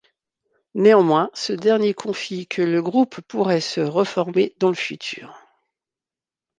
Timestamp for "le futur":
4.69-5.37